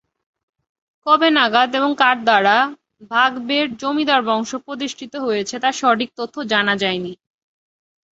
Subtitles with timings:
[1.05, 2.55] কবে নাগাদ এবং কার দ্বারা
[3.11, 7.13] বাঘবেড় জমিদার বংশ প্রতিষ্ঠিত হয়েছে তার সঠিক তথ্য জানা যায়নি।